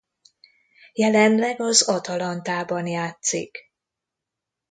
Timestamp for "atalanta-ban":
1.81-2.87